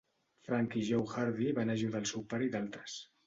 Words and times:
Frank 0.45 0.77
i 0.79 0.85
Joe 0.87 1.03
Hardy 1.17 1.51
van 1.59 1.73
ajudar 1.75 2.01
el 2.05 2.09
seu 2.13 2.25
pare 2.35 2.47
i 2.47 2.51
d'altres. 2.57 2.97